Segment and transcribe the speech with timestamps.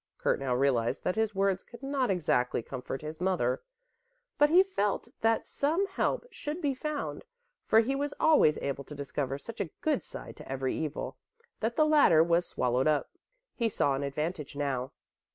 [0.17, 3.61] Kurt now realized that his words could not exactly comfort his mother,
[4.39, 7.23] but he felt that some help should be found,
[7.67, 11.17] for he was always able to discover such a good side to every evil,
[11.59, 13.11] that the latter was swallowed up.
[13.53, 14.91] He saw an advantage now.